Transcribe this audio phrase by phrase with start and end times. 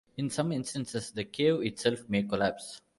[0.17, 2.81] In some instances, the cave itself may collapse.